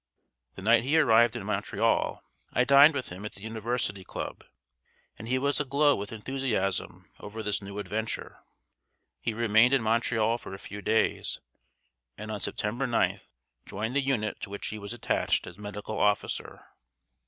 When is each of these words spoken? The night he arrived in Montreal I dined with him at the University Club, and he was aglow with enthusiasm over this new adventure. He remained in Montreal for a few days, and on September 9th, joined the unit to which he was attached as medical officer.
The 0.55 0.63
night 0.63 0.83
he 0.83 0.97
arrived 0.97 1.35
in 1.35 1.45
Montreal 1.45 2.23
I 2.53 2.63
dined 2.63 2.95
with 2.95 3.09
him 3.09 3.23
at 3.23 3.33
the 3.33 3.43
University 3.43 4.03
Club, 4.03 4.43
and 5.19 5.27
he 5.27 5.37
was 5.37 5.59
aglow 5.59 5.95
with 5.95 6.11
enthusiasm 6.11 7.11
over 7.19 7.43
this 7.43 7.61
new 7.61 7.77
adventure. 7.77 8.39
He 9.19 9.35
remained 9.35 9.75
in 9.75 9.83
Montreal 9.83 10.39
for 10.39 10.55
a 10.55 10.57
few 10.57 10.81
days, 10.81 11.39
and 12.17 12.31
on 12.31 12.39
September 12.39 12.87
9th, 12.87 13.25
joined 13.67 13.95
the 13.95 14.01
unit 14.01 14.41
to 14.41 14.49
which 14.49 14.69
he 14.69 14.79
was 14.79 14.91
attached 14.91 15.45
as 15.45 15.59
medical 15.59 15.99
officer. 15.99 16.65